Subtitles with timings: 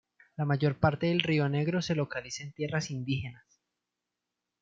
[0.35, 3.61] La mayor parte del río Negro se localiza en tierras indígenas.